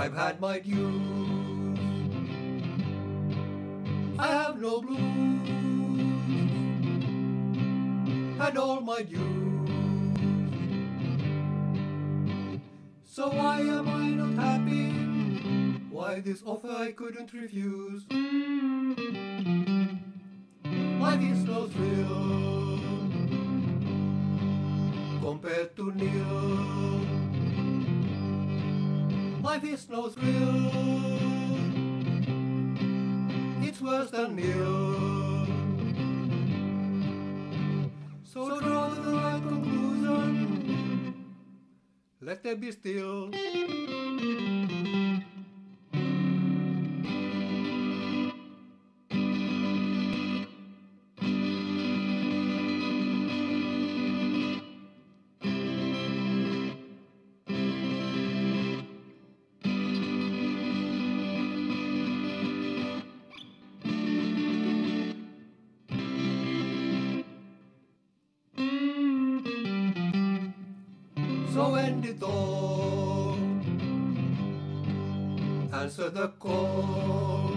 I've 0.00 0.14
had 0.16 0.40
my 0.40 0.58
dues. 0.58 1.78
I 4.18 4.28
have 4.28 4.58
no 4.58 4.80
blues. 4.80 4.98
Had 8.38 8.56
all 8.56 8.80
my 8.80 9.02
dues. 9.02 9.68
So 13.04 13.28
why 13.28 13.60
am 13.60 13.88
I 13.88 14.08
not 14.20 14.42
happy? 14.42 14.88
Why 15.90 16.20
this 16.20 16.42
offer 16.46 16.70
I 16.70 16.92
couldn't 16.92 17.34
refuse? 17.34 18.06
Life 20.98 21.20
is 21.20 21.44
no 21.44 21.66
thrill 21.66 22.80
compared 25.20 25.76
to 25.76 25.92
nil. 25.92 27.29
Life 29.50 29.64
is 29.64 29.88
no 29.90 30.08
thrill. 30.08 30.70
It's 33.66 33.80
worse 33.80 34.10
than 34.12 34.36
nil. 34.36 35.46
So 38.22 38.60
draw 38.60 38.90
the 38.90 39.10
right 39.10 39.42
conclusion. 39.42 41.24
Let 42.20 42.44
there 42.44 42.54
be 42.54 42.70
still. 42.70 43.32
So 71.52 71.74
end 71.74 72.06
it 72.06 72.22
all. 72.22 73.34
Answer 75.72 76.10
the 76.10 76.28
call. 76.38 77.50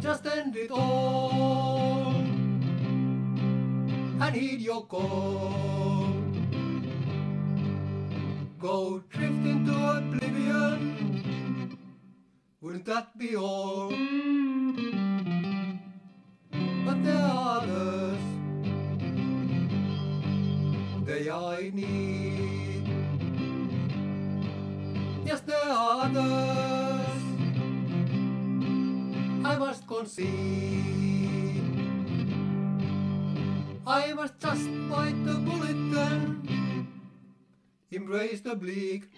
Just 0.00 0.24
end 0.26 0.56
it 0.56 0.70
all. 0.70 2.14
And 4.20 4.36
heed 4.36 4.60
your 4.60 4.86
call. 4.86 6.04
Go 8.60 9.02
drift 9.10 9.46
into 9.52 9.72
oblivion. 9.72 11.76
Wouldn't 12.60 12.84
that 12.84 13.18
be 13.18 13.34
all? 13.34 13.92
They 21.08 21.30
I 21.30 21.70
need. 21.72 22.84
Yes, 25.24 25.40
there 25.40 25.56
are 25.56 26.04
others 26.04 27.22
I 29.42 29.56
must 29.56 29.86
concede. 29.86 30.28
I 33.86 34.12
must 34.12 34.38
just 34.38 34.68
bite 34.90 35.24
the 35.24 35.38
bullet 35.48 35.80
then, 35.94 36.92
embrace 37.90 38.42
the 38.42 38.54
bleak. 38.54 39.08